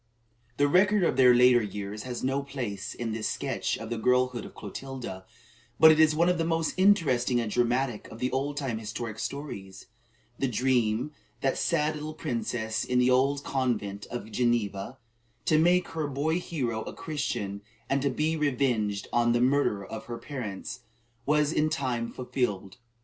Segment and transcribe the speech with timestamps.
[0.57, 4.45] The record of their later years has no place in this sketch of the girlhood
[4.45, 5.25] of Clotilda;
[5.79, 9.19] but it is one of the most interesting and dramatic of the old time historic
[9.19, 9.85] stories.
[10.39, 14.97] The dream of that sad little princess in the old convent at Geneva,
[15.45, 20.05] "to make her boy hero a Christian, and to be revenged on the murderer of
[20.05, 20.79] her parents,"
[21.27, 22.77] was in time fulfilled.